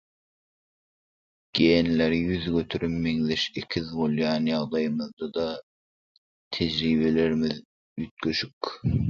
Genleri 1.57 2.17
ýüz 2.29 2.47
göterim 2.55 2.95
meňzeş 3.03 3.43
ekiz 3.63 3.93
bolaýan 3.99 4.49
ýagdaýymyzda-da 4.55 5.47
tejribelerimiz 6.59 7.55
üýtgeşik. 8.07 8.75